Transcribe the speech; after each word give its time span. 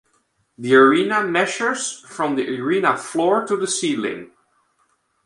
The 0.57 0.73
arena 0.75 1.21
measures 1.21 1.99
from 2.07 2.35
the 2.35 2.59
arena 2.59 2.97
floor 2.97 3.45
to 3.45 3.55
the 3.55 3.67
ceiling. 3.67 4.31